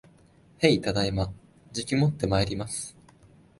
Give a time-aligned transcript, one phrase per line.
[0.57, 1.31] へい、ただいま。
[1.73, 2.97] じきもってまいります